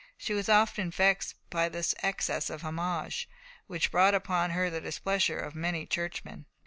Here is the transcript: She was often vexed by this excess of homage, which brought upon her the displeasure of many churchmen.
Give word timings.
She 0.17 0.33
was 0.33 0.49
often 0.49 0.89
vexed 0.89 1.35
by 1.51 1.69
this 1.69 1.93
excess 2.01 2.49
of 2.49 2.63
homage, 2.63 3.29
which 3.67 3.91
brought 3.91 4.15
upon 4.15 4.49
her 4.49 4.67
the 4.71 4.81
displeasure 4.81 5.37
of 5.37 5.53
many 5.53 5.85
churchmen. 5.85 6.47